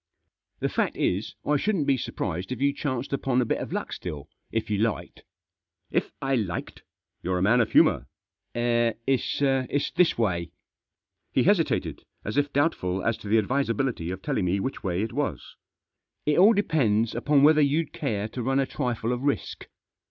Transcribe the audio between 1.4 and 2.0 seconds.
I shouldn't be